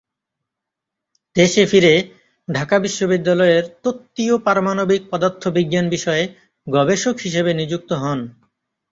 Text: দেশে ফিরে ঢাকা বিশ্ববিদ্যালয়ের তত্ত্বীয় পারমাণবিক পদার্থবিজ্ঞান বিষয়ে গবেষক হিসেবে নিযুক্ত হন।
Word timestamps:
দেশে 1.35 1.63
ফিরে 1.65 1.93
ঢাকা 2.47 2.75
বিশ্ববিদ্যালয়ের 2.79 3.63
তত্ত্বীয় 3.83 4.35
পারমাণবিক 4.37 5.01
পদার্থবিজ্ঞান 5.11 5.85
বিষয়ে 5.89 6.23
গবেষক 6.67 7.15
হিসেবে 7.19 7.51
নিযুক্ত 7.53 7.89
হন। 8.01 8.19